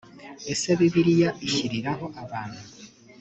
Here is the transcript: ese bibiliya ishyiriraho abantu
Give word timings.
ese 0.53 0.67
bibiliya 0.79 1.29
ishyiriraho 1.47 2.05
abantu 2.23 2.61